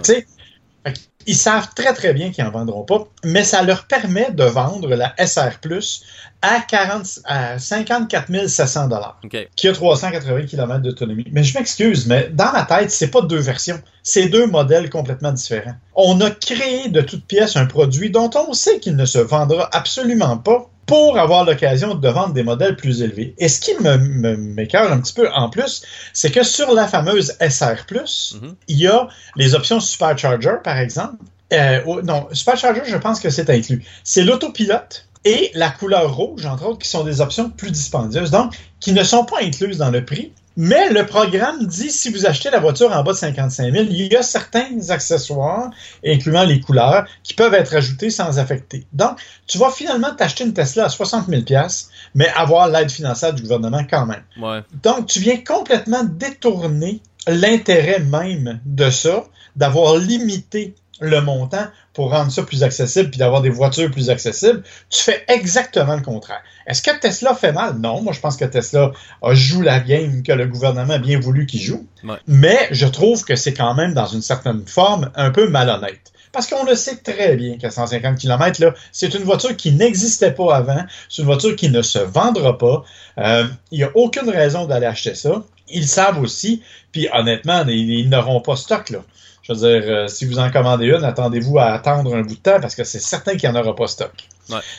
[1.29, 4.94] Ils savent très très bien qu'ils en vendront pas, mais ça leur permet de vendre
[4.94, 6.05] la SR Plus
[6.40, 9.20] à, 40, à 54 700 dollars,
[9.57, 11.27] qui a 380 km d'autonomie.
[11.33, 15.33] Mais je m'excuse, mais dans ma tête, c'est pas deux versions, c'est deux modèles complètement
[15.33, 15.75] différents.
[15.96, 19.68] On a créé de toutes pièces un produit dont on sait qu'il ne se vendra
[19.72, 23.35] absolument pas pour avoir l'occasion de vendre des modèles plus élevés.
[23.38, 23.96] Et ce qui me,
[24.37, 28.55] m'écœure un petit peu en plus, c'est que sur la fameuse SR+, mhm.
[28.68, 31.16] il y a les options Supercharger, par exemple.
[31.53, 33.85] Euh, non, Supercharger, je pense que c'est inclus.
[34.05, 38.55] C'est l'autopilote et la couleur rouge, entre autres, qui sont des options plus dispendieuses, donc
[38.79, 42.51] qui ne sont pas incluses dans le prix, mais le programme dit si vous achetez
[42.51, 45.71] la voiture en bas de 55 000, il y a certains accessoires,
[46.05, 48.87] incluant les couleurs, qui peuvent être ajoutés sans affecter.
[48.92, 51.42] Donc, tu vas finalement t'acheter une Tesla à 60 000
[52.14, 54.23] mais avoir l'aide financière du gouvernement quand même.
[54.83, 59.25] Donc, tu viens complètement détourner l'intérêt même de ça,
[59.57, 64.63] d'avoir limité le montant pour rendre ça plus accessible puis d'avoir des voitures plus accessibles,
[64.91, 66.43] tu fais exactement le contraire.
[66.67, 67.79] Est-ce que Tesla fait mal?
[67.79, 71.19] Non, moi je pense que Tesla a joué la game que le gouvernement a bien
[71.19, 71.87] voulu qu'il joue.
[72.27, 76.13] Mais je trouve que c'est quand même dans une certaine forme un peu malhonnête.
[76.33, 80.33] Parce qu'on le sait très bien qu'à 150 km, là, c'est une voiture qui n'existait
[80.33, 82.85] pas avant, c'est une voiture qui ne se vendra pas.
[83.17, 85.45] Euh, il n'y a aucune raison d'aller acheter ça.
[85.69, 88.99] Ils savent aussi, puis honnêtement, ils n'auront pas stock là.
[89.47, 92.41] Je veux dire, euh, si vous en commandez une, attendez-vous à attendre un bout de
[92.41, 94.13] temps parce que c'est certain qu'il n'y en aura pas stock.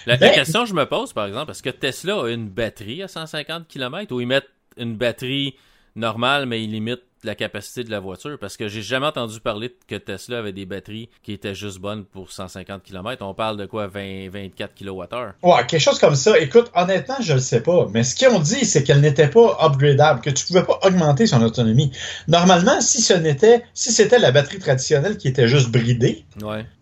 [0.05, 3.07] La, question que je me pose, par exemple, est-ce que Tesla a une batterie à
[3.07, 5.55] 150 km ou ils mettent une batterie
[5.97, 9.75] normale, mais ils limitent la capacité de la voiture parce que j'ai jamais entendu parler
[9.87, 13.25] que Tesla avait des batteries qui étaient juste bonnes pour 150 km.
[13.25, 15.47] On parle de quoi 20 24 kWh.
[15.47, 16.39] Ouais, quelque chose comme ça.
[16.39, 19.57] Écoute, honnêtement, je le sais pas, mais ce qu'ils ont dit c'est qu'elle n'était pas
[19.61, 21.91] upgradable, que tu pouvais pas augmenter son autonomie.
[22.27, 26.25] Normalement, si ce n'était si c'était la batterie traditionnelle qui était juste bridée,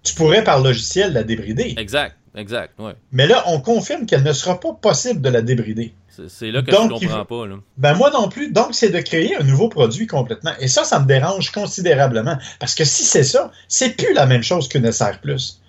[0.04, 1.75] tu pourrais par logiciel la débrider.
[1.78, 2.15] Exact.
[2.36, 2.93] Exact, ouais.
[3.12, 5.93] Mais là, on confirme qu'elle ne sera pas possible de la débrider.
[6.28, 7.48] C'est là que je comprends pas.
[7.48, 7.56] Là.
[7.78, 8.52] Ben moi non plus.
[8.52, 10.52] Donc, c'est de créer un nouveau produit complètement.
[10.60, 12.38] Et ça, ça me dérange considérablement.
[12.60, 15.19] Parce que si c'est ça, c'est plus la même chose qu'une SR+.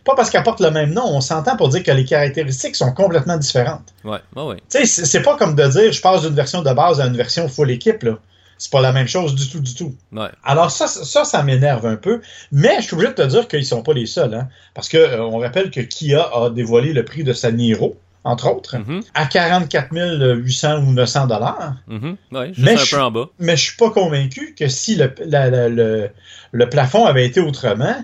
[0.05, 2.93] Pas parce qu'elle porte le même nom, on s'entend pour dire que les caractéristiques sont
[2.93, 3.93] complètement différentes.
[4.05, 4.57] Ouais, ouais, ouais.
[4.71, 7.17] Tu sais, c'est pas comme de dire je passe d'une version de base à une
[7.17, 8.19] version full équipe, là
[8.59, 9.95] c'est pas la même chose du tout, du tout.
[10.43, 12.21] Alors ça, ça, ça m'énerve un peu,
[12.53, 14.97] mais je suis obligé de te dire qu'ils sont pas les seuls, hein, parce que
[14.97, 19.03] euh, on rappelle que Kia a dévoilé le prix de sa Niro, entre autres, mm-hmm.
[19.15, 21.75] à 44 800 ou 900 dollars.
[21.89, 22.55] Mm-hmm.
[22.59, 23.29] mais un peu en bas.
[23.39, 26.09] Mais je suis pas convaincu que si le, le,
[26.53, 27.97] le plafond avait été autrement,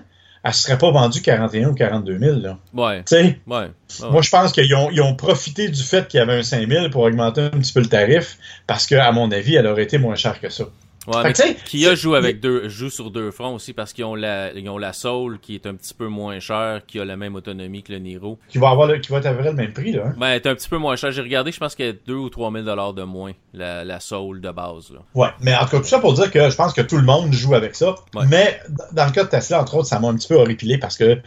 [0.43, 2.39] elle ne serait pas vendue 41 ou 42 000.
[2.39, 2.57] Là.
[2.73, 3.01] Ouais.
[3.47, 3.67] ouais.
[4.01, 6.67] Moi, je pense qu'ils ont, ils ont profité du fait qu'il y avait un 5
[6.67, 9.97] 000 pour augmenter un petit peu le tarif parce qu'à mon avis, elle aurait été
[9.97, 10.65] moins chère que ça.
[11.07, 11.33] Ouais,
[11.65, 14.77] Kia joue avec deux, joue sur deux fronts aussi parce qu'ils ont la, ils ont
[14.77, 17.91] la Soul qui est un petit peu moins chère, qui a la même autonomie que
[17.91, 18.39] le Niro.
[18.49, 20.07] Qui va avoir, qui va être à vrai le même prix, là.
[20.07, 20.15] Hein?
[20.17, 21.11] Ben, est un petit peu moins cher.
[21.11, 23.99] J'ai regardé, je pense qu'elle est 2 ou 3 000 dollars de moins, la, la
[23.99, 24.99] Soul de base, là.
[25.13, 27.03] Ouais, mais en tout cas, tout ça pour dire que je pense que tout le
[27.03, 27.95] monde joue avec ça.
[28.27, 28.59] Mais
[28.93, 31.19] dans le cas de Tesla, entre autres, ça m'a un petit peu horripilé parce que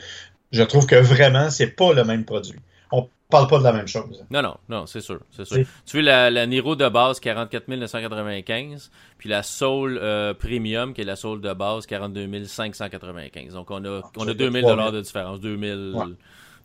[0.53, 2.59] je trouve que vraiment, c'est pas le même produit
[3.29, 4.25] parle pas de la même chose.
[4.31, 5.65] Non, non, non, c'est sûr, c'est sûr.
[5.85, 11.01] Tu veux la, la Niro de base, 44 995, puis la Soul euh, Premium, qui
[11.01, 13.55] est la Soul de base, 42 595.
[13.55, 16.17] Donc, on a, on a 2000 dollars de différence, 2000,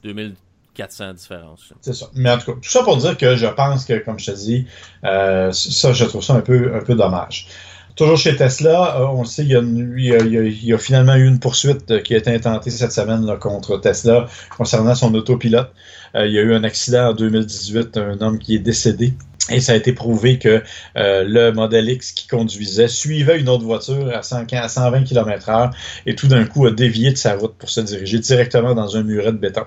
[0.04, 1.74] 2400 de différence.
[1.82, 2.08] C'est ça.
[2.14, 4.38] Mais en tout cas, tout ça pour dire que je pense que, comme je te
[4.38, 4.68] dis,
[5.04, 7.48] euh, ça, je trouve ça un peu, un peu dommage.
[7.96, 11.28] Toujours chez Tesla, euh, on le sait, il y, a, il, y a, finalement eu
[11.28, 15.72] une poursuite qui a été intentée cette semaine contre Tesla concernant son autopilote.
[16.16, 19.14] Euh, il y a eu un accident en 2018, un homme qui est décédé.
[19.50, 20.64] Et ça a été prouvé que
[20.98, 25.72] euh, le modèle X qui conduisait suivait une autre voiture à, 120 km/h
[26.06, 29.04] et tout d'un coup a dévié de sa route pour se diriger directement dans un
[29.04, 29.66] muret de béton,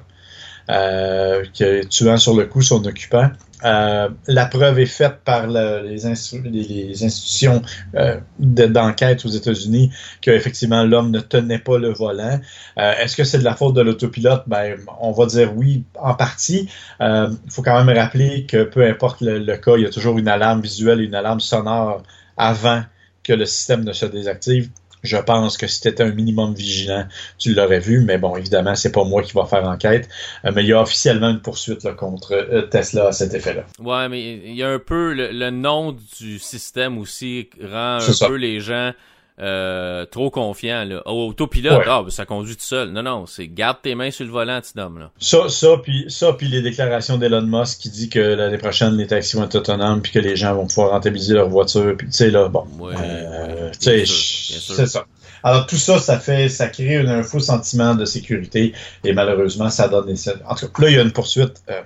[0.71, 1.45] euh,
[1.91, 3.31] tuant sur le coup son occupant.
[3.65, 7.63] Euh, la preuve est faite par les, institutions
[7.95, 12.41] euh, d'enquête aux États-Unis qu'effectivement l'homme ne tenait pas le volant.
[12.79, 14.45] Euh, est-ce que c'est de la faute de l'autopilote?
[14.47, 16.69] Ben, on va dire oui, en partie.
[17.01, 20.29] Il faut quand même rappeler que peu importe le, cas, il y a toujours une
[20.29, 22.03] alarme visuelle et une alarme sonore
[22.37, 22.83] avant
[23.23, 24.69] que le système ne se désactive.
[25.05, 27.07] Je pense que si tu étais un minimum vigilant,
[27.39, 30.09] tu l'aurais vu, mais bon, évidemment, c'est pas moi qui va faire enquête.
[30.45, 33.65] Euh, mais il y a officiellement une poursuite contre euh, Tesla à cet effet-là.
[33.79, 38.35] Ouais, mais il y a un peu le, nom du système aussi rend un peu
[38.35, 38.93] les gens
[39.41, 40.85] euh, trop confiant.
[40.85, 41.03] Là.
[41.07, 42.91] Autopilote, ah, ben, ça conduit tout seul.
[42.91, 44.99] Non, non, c'est garde tes mains sur le volant, petit homme.
[44.99, 45.11] Là.
[45.19, 49.07] Ça, ça, puis ça, puis les déclarations d'Elon Musk qui dit que l'année prochaine, les
[49.07, 52.13] taxis vont être autonomes, puis que les gens vont pouvoir rentabiliser leur voiture, puis tu
[52.13, 52.67] sais, là, bon.
[52.79, 55.05] Ouais, euh, ouais, c'est ça.
[55.43, 58.73] Alors tout ça, ça fait, ça crée un, un faux sentiment de sécurité
[59.05, 60.29] et malheureusement, ça donne des.
[60.49, 61.63] En tout cas, là, il y a une poursuite.
[61.69, 61.83] Euh,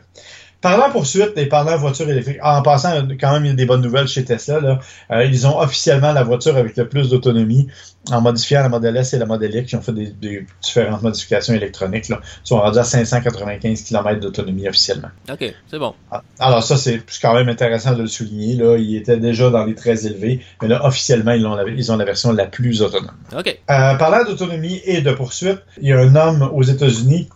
[0.60, 3.80] Parlant poursuite et parlant voiture électrique, en passant, quand même, il y a des bonnes
[3.80, 4.58] nouvelles chez Tesla.
[4.58, 4.80] Là.
[5.12, 7.68] Euh, ils ont officiellement la voiture avec le plus d'autonomie
[8.10, 11.02] en modifiant la Model S et la Model X qui ont fait des, des différentes
[11.02, 12.08] modifications électroniques.
[12.08, 12.20] Là.
[12.44, 15.10] Ils sont rendus à 595 km d'autonomie officiellement.
[15.30, 15.94] OK, c'est bon.
[16.40, 18.56] Alors ça, c'est quand même intéressant de le souligner.
[18.56, 18.76] Là.
[18.78, 21.96] Il était déjà dans les très élevés, mais là, officiellement, ils ont la, ils ont
[21.96, 23.16] la version la plus autonome.
[23.36, 23.46] OK.
[23.46, 27.28] Euh, parlant d'autonomie et de poursuite, il y a un homme aux États-Unis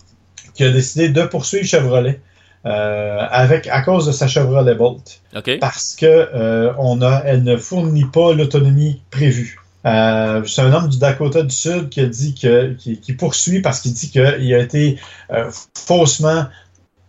[0.54, 2.20] qui a décidé de poursuivre Chevrolet.
[2.64, 5.59] Euh, avec à cause de sa Chevrolet Bolt OK.
[5.61, 9.59] parce que euh, on a elle ne fournit pas l'autonomie prévue.
[9.85, 13.62] Euh, c'est un homme du Dakota du Sud qui a dit que qui, qui poursuit
[13.62, 14.22] parce qu'il dit qu'il
[14.55, 15.01] a été
[15.33, 16.44] euh, faussement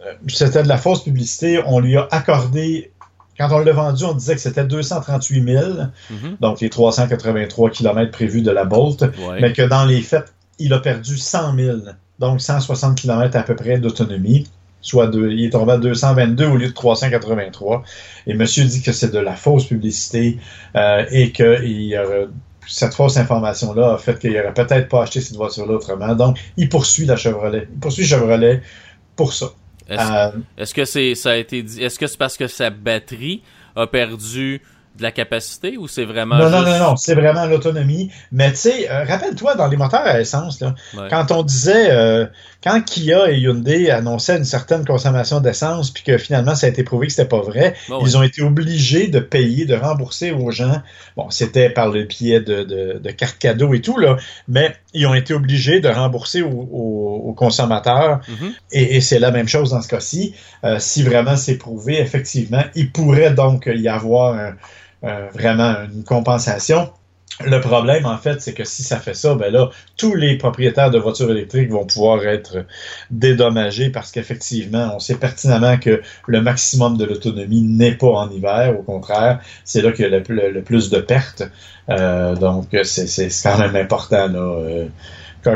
[0.02, 1.62] euh, c'était de la fausse publicité.
[1.68, 2.92] On lui a accordé
[3.38, 5.64] quand on l'a vendu, on disait que c'était 238 000,
[6.10, 6.38] Mhm.
[6.42, 9.40] donc les 383 km prévus de la Bolt, Ouais.
[9.42, 11.78] mais que dans les faits, il a perdu 100 000,
[12.20, 14.48] donc 160 km à peu près d'autonomie.
[14.86, 17.84] Soit de, il est tombé à 222 au lieu de 383.
[18.28, 20.38] Et monsieur dit que c'est de la fausse publicité
[20.76, 22.28] euh, et que il y aurait-
[22.68, 26.14] cette fausse information-là a fait qu'il n'aurait peut-être pas acheté cette voiture-là autrement.
[26.16, 27.68] Donc, il poursuit la Chevrolet.
[27.74, 28.62] Il poursuit Chevrolet
[29.16, 29.48] pour ça.
[29.90, 32.70] Est-ce Euh, est-ce que c'est ça a été dit est-ce que c'est parce que sa
[32.70, 33.42] batterie
[33.76, 34.62] a perdu
[34.98, 38.12] de la capacité ou c'est vraiment non, non, non, non, c'est vraiment l'autonomie.
[38.32, 41.08] Mais tu sais, euh, rappelle-toi, dans les moteurs à essence, là, Ouais.
[41.10, 42.28] quand on disait, euh,
[42.64, 46.84] quand Kia et Hyundai annonçaient une certaine consommation d'essence, puis que finalement ça a été
[46.84, 47.98] prouvé que c'était pas vrai, ouais.
[48.04, 50.82] ils ont été obligés de payer, de rembourser aux gens.
[51.18, 54.16] Bon, c'était par le biais de, de, de cartes cadeaux et tout, là,
[54.48, 58.22] mais ils ont été obligés de rembourser aux, aux- aux consommateurs.
[58.30, 58.54] Mhm.
[58.72, 60.34] Et, et c'est la même chose dans ce cas-ci.
[60.64, 64.56] Euh, si vraiment c'est prouvé, effectivement, il pourrait donc y avoir un-
[65.34, 66.90] vraiment une compensation.
[67.42, 70.92] Le problème, en fait, c'est que si ça fait ça, ben là, tous les propriétaires
[70.92, 72.66] de voitures électriques vont pouvoir être
[73.10, 78.76] dédommagés parce qu'effectivement, on sait pertinemment que le maximum de l'autonomie n'est pas en hiver.
[78.80, 81.44] Au contraire, c'est là qu'il y a le, plus de pertes.
[81.90, 84.40] Euh, donc, c'est quand même important, là.
[84.40, 84.86] euh,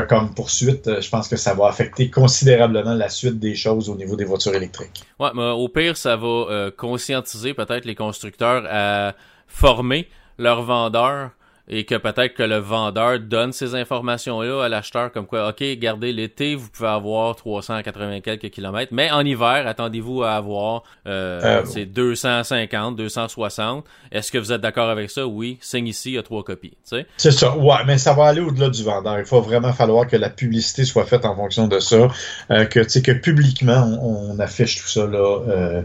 [0.08, 4.16] comme poursuite, je pense que ça va affecter considérablement la suite des choses au niveau
[4.16, 5.04] des voitures électriques.
[5.18, 9.14] Ouais, mais au pire, ça va euh, conscientiser peut-être les constructeurs à
[9.46, 11.30] former leurs vendeurs
[11.68, 16.12] et que peut-être que le vendeur donne ces informations-là à l'acheteur comme quoi, OK, gardez
[16.12, 21.62] l'été, vous pouvez avoir 380 quelques kilomètres, mais en hiver, attendez-vous à avoir euh, Euh,
[21.64, 23.84] c'est 250, 260.
[24.12, 25.26] Est-ce que vous êtes d'accord avec ça?
[25.26, 26.70] Oui, signe ici, il y a trois copies.
[26.70, 27.06] Tu sais?
[27.16, 29.18] C'est ça, ouais, mais ça va aller au-delà du vendeur.
[29.18, 32.08] Il faut vraiment falloir que la publicité soit faite en fonction de ça,
[32.50, 35.82] euh, que, que publiquement, on, on affiche tout ça là,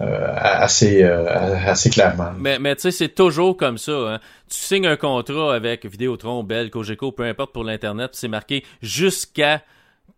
[0.00, 2.32] euh, assez, euh, assez clairement.
[2.38, 3.92] Mais, mais tu sais, c'est toujours comme ça.
[3.92, 4.20] Hein.
[4.48, 9.62] Tu signes un contrat avec Vidéotron, Bell, Cogeco, peu importe pour l'Internet, c'est marqué jusqu'à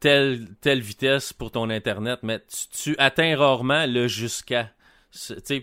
[0.00, 2.40] telle, telle vitesse pour ton Internet, mais
[2.72, 4.70] tu, atteins rarement le jusqu'à.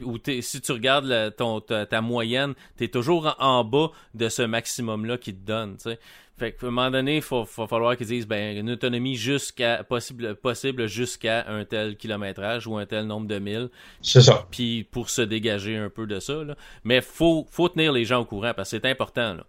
[0.04, 5.18] Ou si tu regardes la- ta, moyenne, tu es toujours en, bas de ce maximum-là
[5.18, 6.00] qu'ils te sais.
[6.38, 9.84] Fait qu'à un moment donné, il faut, faut falloir qu'ils disent ben, une autonomie jusqu'à
[9.84, 13.70] possible, possible jusqu'à un tel kilométrage ou un tel nombre de milles
[14.02, 14.46] C'est ça.
[14.52, 16.44] puis pour se dégager un peu de ça.
[16.44, 16.56] Là.
[16.84, 19.36] Mais faut faut tenir les gens au courant parce que c'est important.
[19.36, 19.46] Là.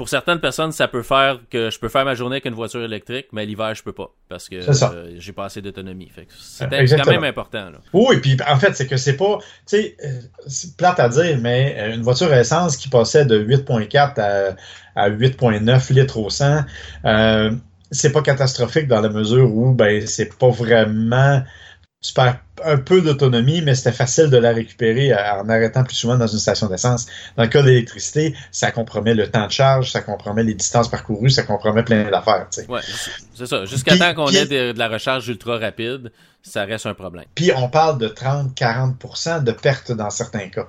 [0.00, 2.82] Pour certaines personnes, ça peut faire que je peux faire ma journée avec une voiture
[2.82, 6.10] électrique, mais l'hiver je peux pas parce que euh, j'ai pas assez d'autonomie.
[6.38, 7.66] C'est Euh, quand même important.
[7.66, 7.80] Là.
[7.92, 11.36] Oui, puis en fait, c'est que c'est pas, tu sais, euh, c'est plate à dire,
[11.38, 14.56] mais euh, une voiture à essence qui passait de 8.4 à,
[14.94, 16.60] à 8.9 litres au 100,
[17.04, 17.50] euh,
[17.90, 21.42] c'est pas catastrophique dans la mesure où, ben, c'est pas vraiment,
[22.02, 26.16] tu perds un peu d'autonomie, mais c'était facile de la récupérer en arrêtant plus souvent
[26.18, 27.06] dans une station d'essence.
[27.36, 30.90] Dans le cas de l'électricité, ça compromet le temps de charge, ça compromet les distances
[30.90, 32.46] parcourues, ça compromet plein d'affaires.
[32.68, 33.64] Ouais, c'est- ça.
[33.64, 37.24] Jusqu'à temps qu'on ait de, de la recharge ultra rapide, ça reste un problème.
[37.34, 40.66] Puis on parle de 30-40% de perte dans certains cas.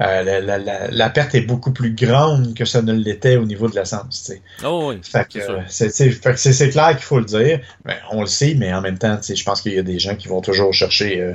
[0.00, 3.44] Euh, la, la- la- la perte est beaucoup plus grande que ça ne l'était au
[3.44, 4.30] niveau de l'essence.
[4.64, 5.00] Oh oui.
[5.02, 7.60] C'est euh, clair qu'il faut le dire.
[7.84, 10.14] Ben, on le sait, mais en même temps, je pense qu'il y a des gens
[10.16, 11.34] qui vont toujours chercher euh,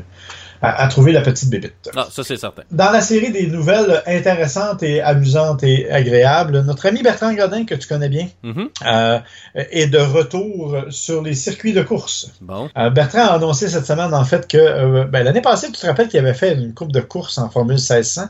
[0.61, 1.89] à, à trouver la petite bébite.
[1.95, 2.63] Ah, ça c'est certain.
[2.69, 7.75] Dans la série des nouvelles intéressantes et amusantes et agréables, notre ami Bertrand Godin, que
[7.75, 8.67] tu connais bien, Mhm.
[8.85, 9.19] euh,
[9.55, 12.31] est de retour sur les circuits de course.
[12.41, 12.69] Bon.
[12.77, 15.85] Euh, Bertrand a annoncé cette semaine, en fait, que euh, ben, l'année passée, tu te
[15.87, 18.23] rappelles qu'il avait fait une coupe de course en Formule 1600.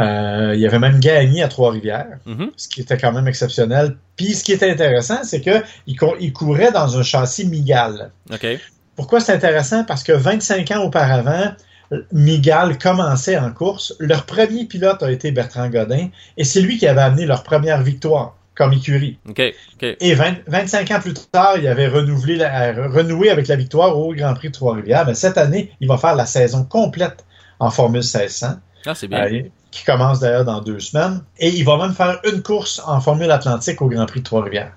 [0.00, 2.52] Euh, il avait même gagné à Trois-Rivières, Mhm.
[2.56, 3.96] ce qui était quand même exceptionnel.
[4.16, 8.12] Puis ce qui était intéressant, c'est que il, cou- il courait dans un châssis Migal.
[8.32, 8.46] OK.
[8.98, 9.84] Pourquoi c'est intéressant?
[9.84, 11.52] Parce que 25 ans auparavant,
[12.12, 13.94] Migal commençait en course.
[13.98, 17.80] Leur premier pilote a été Bertrand Godin et c'est lui qui avait amené leur première
[17.82, 19.18] victoire comme écurie.
[20.00, 24.12] Et 20 25 ans plus tard, il avait renouvelé la- renoué avec la victoire au
[24.14, 25.06] Grand Prix de Trois-Rivières.
[25.06, 27.24] Mais cette année, il va faire la saison complète
[27.60, 29.18] en Formule 1600, Ah, c'est bien.
[29.24, 31.22] euh, qui commence d'ailleurs dans deux semaines.
[31.38, 34.72] Et il va même faire une course en Formule Atlantique au Grand Prix de Trois-Rivières.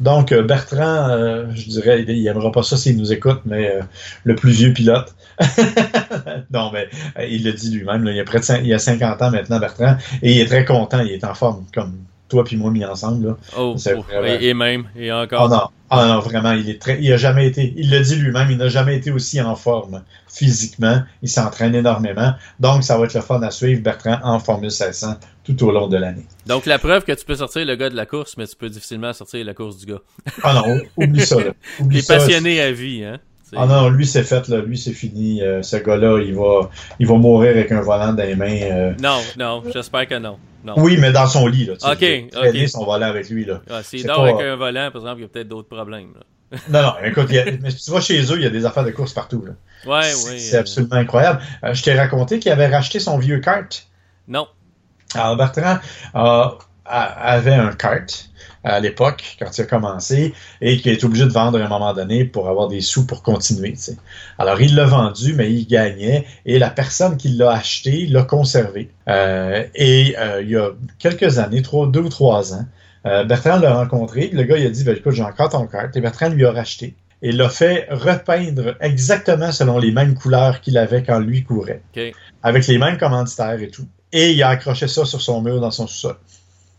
[0.00, 3.70] Donc, euh, Bertrand, euh, je dirais, il, il aimera pas ça s'il nous écoute, mais
[3.70, 3.82] euh,
[4.24, 5.14] le plus vieux pilote.
[6.50, 9.30] non, mais euh, il le dit lui-même, il, a de cin- il a 50 ans
[9.30, 11.98] maintenant, Bertrand, et il est très content, il est en forme, comme
[12.30, 13.26] toi puis moi mis ensemble.
[13.28, 13.36] Là.
[13.58, 15.48] Oh, oh, vraiment- et, même, et Oh encore.
[15.50, 18.50] non, ah non, vraiment, il est très, il a jamais été, il le dit lui-même,
[18.50, 21.02] il n'a jamais été aussi en forme physiquement.
[21.22, 25.16] Il s'entraîne énormément, donc ça va être le fun à suivre Bertrand en Formule 1600
[25.44, 26.24] tout au long de l'année.
[26.46, 28.68] Donc, la preuve que tu peux sortir le gars de la course, mais tu peux
[28.68, 30.00] difficilement sortir la course du gars.
[30.42, 31.36] Ah non, oublie ça.
[31.36, 31.52] Là.
[31.80, 32.16] Oublie Les ça.
[32.16, 33.18] passionnés à vie, hein?
[33.56, 34.58] Ah non, lui c'est fait, là.
[34.60, 35.42] lui c'est fini.
[35.42, 38.60] Euh, ce gars-là, il va, il va mourir avec un volant dans les mains.
[38.62, 38.92] euh.
[39.02, 40.36] Non, non, j'espère que non.
[40.64, 40.74] Non.
[40.76, 41.64] Oui, mais dans son lit.
[41.66, 43.44] Là, tu Ok, traîner son volant avec lui.
[43.44, 43.62] Là.
[43.70, 46.12] Ah, S'il dort pas- avec un volant, par exemple, il y a peut-être d'autres problèmes.
[46.14, 46.58] là.
[46.68, 48.66] Non, non, écoute, il y a- mais tu vois chez eux, il y a des
[48.66, 49.44] affaires de course partout.
[49.46, 49.52] Là.
[49.90, 50.40] Ouais, c'est oui.
[50.40, 51.40] c'est euh, absolument incroyable.
[51.64, 53.86] Euh, je t'ai raconté qu'il avait racheté son vieux kart?
[54.28, 54.46] Non.
[55.14, 55.78] Alors Bertrand
[56.16, 56.48] euh,
[56.90, 58.30] avait un kart
[58.62, 61.94] à l'époque, quand il a commencé, et qui est obligé de vendre à un moment
[61.94, 63.74] donné pour avoir des sous pour continuer.
[64.38, 68.90] Alors il l'a vendu, mais il gagnait, et la personne qui l'a acheté l'a conservé.
[69.08, 72.66] Euh, et euh, il y a quelques années, trois, deux ou trois ans,
[73.06, 75.94] euh, Bertrand l'a rencontré, le gars il a dit, ben, écoute, j'ai encore ton kart,
[75.96, 76.94] et Bertrand lui a racheté.
[77.22, 81.82] Et l'a fait repeindre exactement selon les mêmes couleurs qu'il avait quand lui courait.
[82.42, 83.86] Avec les mêmes commanditaires et tout.
[84.12, 86.16] Et il a accroché ça sur son mur dans son sous-sol.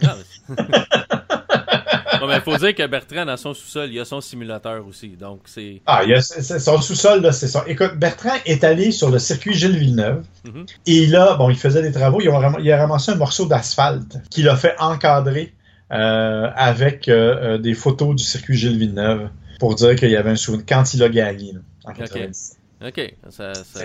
[0.03, 0.15] Ah,
[0.49, 5.09] mais- mais faut dire que Bertrand, dans son sous-sol, il y a son simulateur aussi.
[5.09, 5.81] Donc, c'est.
[5.85, 7.63] Ah, il y a, son sous-sol, là, c'est ça.
[7.67, 10.23] Écoute, Bertrand est allé sur le circuit Gilles Villeneuve.
[10.45, 10.65] Mhm.
[10.85, 12.21] Et là, bon, il faisait des travaux.
[12.21, 15.53] Il a, ram- il a ramassé un morceau d'asphalte qu'il a fait encadrer
[15.91, 20.31] euh, avec euh, euh, des photos du circuit Gilles Villeneuve pour dire qu'il y avait
[20.31, 21.53] un souvenir quand il a gagné.
[21.53, 22.57] là, en 90.
[22.85, 23.13] OK.
[23.29, 23.79] Ça, ça...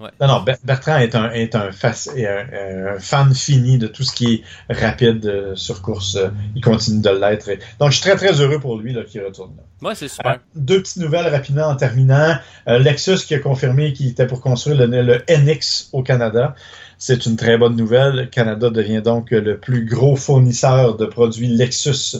[0.00, 0.08] Ouais.
[0.20, 3.86] Non, non, Ber- Bertrand est un, est un, fac- est un- un fan fini de
[3.86, 6.16] tout ce qui est rapide euh, sur course.
[6.16, 7.50] Euh, Il continue de l'être.
[7.78, 9.88] Donc, je suis très, très heureux pour lui qu'il retourne là.
[9.88, 10.32] Ouais, c'est super.
[10.32, 12.34] Euh, deux petites nouvelles rapidement en terminant.
[12.66, 16.54] Euh, Lexus qui a confirmé qu'il était pour construire le, le NX au Canada.
[16.96, 18.14] C'est une très bonne nouvelle.
[18.14, 22.16] Le Canada devient donc le plus gros fournisseur de produits Lexus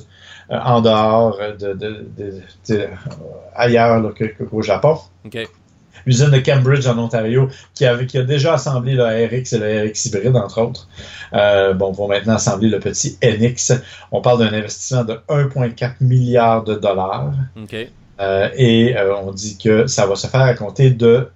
[0.51, 2.89] euh, en dehors de, de- de- de-
[3.55, 4.03] ailleurs
[4.51, 5.39] qu'au Japon OK.
[6.07, 9.89] L'usine de Cambridge en Ontario, qui, avait, qui a déjà assemblé le RX et le
[9.91, 10.89] RX hybride, entre autres.
[11.33, 13.73] Euh, bon, vont maintenant assembler le petit NX.
[14.13, 17.33] On parle d'un investissement de 1,4 milliard de dollars.
[17.61, 17.75] OK.
[18.21, 21.29] Euh, et euh, on dit que ça va se faire à compter de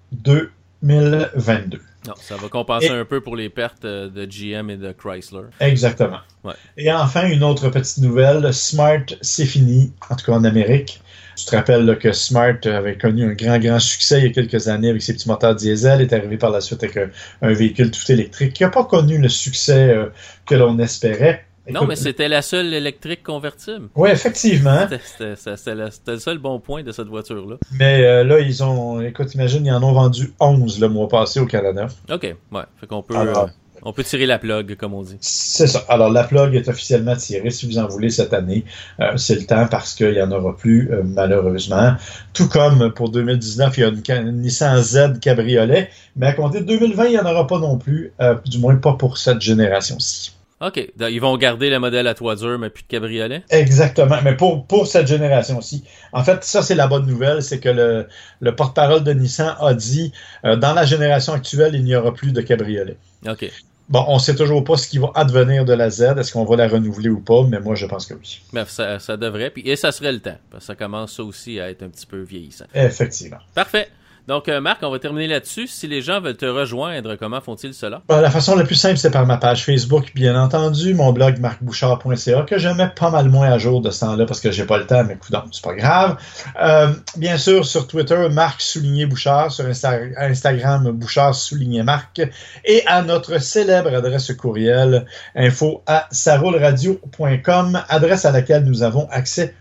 [0.83, 1.81] 2022.
[2.07, 4.93] Non, ça va compenser Et- un peu pour les pertes euh, de GM et de
[4.93, 5.45] Chrysler.
[5.61, 6.19] Exactement.
[6.45, 6.53] Ouais.
[6.77, 8.53] Et enfin, une autre petite nouvelle.
[8.53, 11.01] Smart, c'est fini, en tout cas en Amérique.
[11.37, 14.33] Tu te rappelles là, que Smart avait connu un grand, grand succès il y a
[14.33, 17.09] quelques années avec ses petits moteurs diesel, est arrivé par la suite avec un,
[17.43, 20.07] un véhicule tout électrique qui n'a pas connu le succès euh,
[20.47, 21.45] que l'on espérait.
[21.71, 23.89] Non, mais c'était la seule électrique convertible.
[23.95, 24.87] Oui, effectivement.
[24.87, 27.57] C'était- le- c'était le seul bon point de cette voiture-là.
[27.73, 29.01] Mais euh, là, ils ont.
[29.01, 31.87] Écoute, imagine, ils en ont vendu 11 le mois passé au Canada.
[32.13, 32.63] OK, ouais.
[32.79, 33.47] Fait qu'on peut, Alors, euh,
[33.85, 35.17] on peut tirer la plug, comme on dit.
[35.21, 35.85] C'est ça.
[35.89, 37.51] Alors, la plug est officiellement tirée.
[37.51, 38.65] Si vous en voulez cette année,
[39.01, 41.95] euh, c'est le temps parce qu'il n'y en aura plus, euh, malheureusement.
[42.33, 46.67] Tout comme pour 2019, il y a une, Nissan Z cabriolet, mais à compter de
[46.67, 50.35] 2020, il n'y en aura pas non plus, euh, du moins pas pour cette génération-ci.
[50.61, 50.93] OK.
[50.97, 53.43] Donc, Ils vont garder le modèle à toit dur, mais plus de cabriolet?
[53.51, 55.85] Exactement, mais pour, pour cette génération-ci.
[56.13, 58.07] En fait, ça, c'est la bonne nouvelle, c'est que le,
[58.41, 60.13] le porte-parole de Nissan a dit,
[60.45, 62.97] euh, dans la génération actuelle, il n'y aura plus de cabriolet.
[63.29, 63.51] OK.
[63.89, 66.57] Bon, on sait toujours pas ce qui va advenir de la Z, est-ce qu'on va
[66.57, 68.41] la renouveler ou pas, mais moi, je pense que oui.
[68.53, 69.51] Bref, ça, ça devrait.
[69.51, 70.39] Puis, et ça serait le temps.
[70.51, 72.65] Parce que ça commence aussi à être un petit peu vieillissant.
[72.75, 73.39] Effectivement.
[73.55, 73.89] Parfait.
[74.27, 75.67] Donc, euh, Marc, on va terminer là-dessus.
[75.67, 78.01] Si les gens veulent te rejoindre, comment font-ils cela?
[78.09, 81.39] Ben, la façon la plus simple, c'est par ma page Facebook, bien entendu, mon blog
[81.39, 84.65] marcbouchard.ca, que je mets pas mal moins à jour de ce temps-là parce que j'ai
[84.65, 86.17] pas le temps, mais coudonc, c'est pas grave.
[86.63, 92.23] Euh, bien sûr, sur Twitter, Marc souligné Bouchard, sur Insta- Instagram, Bouchard souligné Marc,
[92.65, 95.05] et à notre célèbre adresse courriel,
[95.35, 99.55] info à saroulradio.com, adresse à laquelle nous avons accès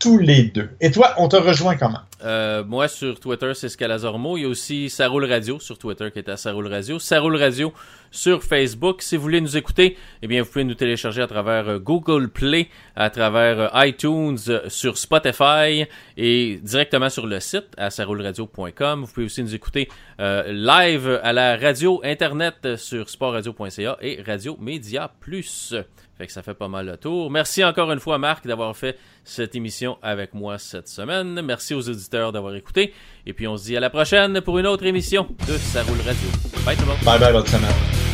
[0.00, 0.70] tous les deux.
[0.80, 2.00] Et toi, on te rejoint comment?
[2.24, 4.36] Euh, moi, sur Twitter, c'est Scalazormo.
[4.38, 6.98] Il y a aussi Saroule Radio sur Twitter qui est à Saroule Radio.
[6.98, 7.72] Saroule Radio
[8.10, 9.02] sur Facebook.
[9.02, 12.30] Si vous voulez nous écouter, eh bien, vous pouvez nous télécharger à travers euh, Google
[12.30, 14.38] Play, à travers euh, iTunes,
[14.68, 15.84] sur Spotify
[16.16, 19.04] et directement sur le site à sarouleradio.com.
[19.04, 19.88] Vous pouvez aussi nous écouter
[20.18, 25.74] live à la radio internet sur sportradio.ca et Radio Média Plus.
[26.20, 27.30] Fait que ça fait pas mal le tour.
[27.30, 31.40] Merci encore une fois, Marc, d'avoir fait cette émission avec moi cette semaine.
[31.40, 32.92] Merci aux auditeurs d'avoir écouté.
[33.24, 35.96] Et puis on se dit à la prochaine pour une autre émission de Ça roule
[36.04, 36.28] radio.
[36.66, 36.98] Bye tout le monde.
[37.06, 38.09] Bye bye, bonne semaine.